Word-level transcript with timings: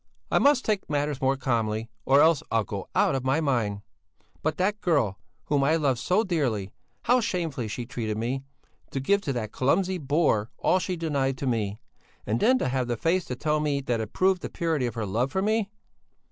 I 0.31 0.39
must 0.39 0.65
take 0.65 0.89
matters 0.89 1.21
more 1.21 1.37
calmly, 1.37 1.91
or 2.05 2.21
else 2.21 2.41
I'll 2.49 2.63
go 2.63 2.87
out 2.95 3.13
of 3.13 3.23
my 3.23 3.39
mind! 3.39 3.83
But 4.41 4.57
that 4.57 4.81
girl, 4.81 5.19
whom 5.45 5.63
I 5.63 5.75
loved 5.75 5.99
so 5.99 6.23
dearly! 6.23 6.73
How 7.03 7.19
shamefully 7.21 7.67
she 7.67 7.83
has 7.83 7.87
treated 7.89 8.17
me! 8.17 8.41
To 8.89 8.99
give 8.99 9.21
to 9.21 9.33
that 9.33 9.51
clumsy 9.51 9.99
boor 9.99 10.49
all 10.57 10.79
she 10.79 10.95
denied 10.97 11.37
to 11.37 11.45
me! 11.45 11.81
And 12.25 12.39
then 12.39 12.57
to 12.57 12.69
have 12.69 12.87
the 12.87 12.97
face 12.97 13.25
to 13.25 13.35
tell 13.35 13.59
me 13.59 13.79
that 13.81 14.01
it 14.01 14.11
proved 14.11 14.41
the 14.41 14.49
purity 14.49 14.87
of 14.87 14.95
her 14.95 15.05
love 15.05 15.31
for 15.31 15.43
me!" 15.43 15.69